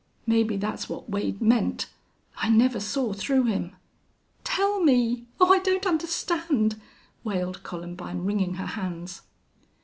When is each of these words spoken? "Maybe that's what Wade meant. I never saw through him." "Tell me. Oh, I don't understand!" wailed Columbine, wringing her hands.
"Maybe 0.25 0.57
that's 0.57 0.89
what 0.89 1.11
Wade 1.11 1.39
meant. 1.43 1.85
I 2.37 2.49
never 2.49 2.79
saw 2.79 3.13
through 3.13 3.43
him." 3.43 3.75
"Tell 4.43 4.79
me. 4.79 5.27
Oh, 5.39 5.53
I 5.53 5.59
don't 5.59 5.85
understand!" 5.85 6.81
wailed 7.23 7.61
Columbine, 7.61 8.25
wringing 8.25 8.55
her 8.55 8.65
hands. 8.65 9.21